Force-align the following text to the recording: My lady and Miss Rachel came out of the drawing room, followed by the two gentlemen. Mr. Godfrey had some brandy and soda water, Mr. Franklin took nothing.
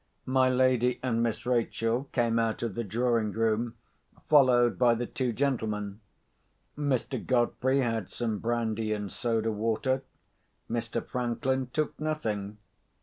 My 0.25 0.49
lady 0.49 0.99
and 1.03 1.21
Miss 1.21 1.45
Rachel 1.45 2.05
came 2.11 2.39
out 2.39 2.63
of 2.63 2.73
the 2.73 2.83
drawing 2.83 3.33
room, 3.33 3.75
followed 4.27 4.79
by 4.79 4.95
the 4.95 5.05
two 5.05 5.31
gentlemen. 5.31 5.99
Mr. 6.75 7.23
Godfrey 7.23 7.81
had 7.81 8.09
some 8.09 8.39
brandy 8.39 8.93
and 8.93 9.11
soda 9.11 9.51
water, 9.51 10.01
Mr. 10.67 11.05
Franklin 11.05 11.67
took 11.71 11.99
nothing. 11.99 12.57